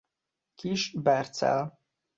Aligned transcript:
Kiss 0.57 0.93
Bercel 0.97 1.69